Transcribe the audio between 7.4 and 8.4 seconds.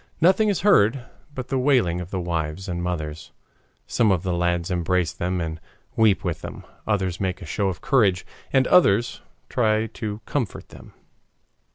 show of courage,